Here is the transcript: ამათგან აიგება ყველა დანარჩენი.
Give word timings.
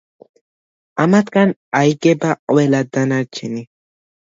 ამათგან 1.05 1.55
აიგება 1.83 2.35
ყველა 2.43 2.85
დანარჩენი. 2.95 3.69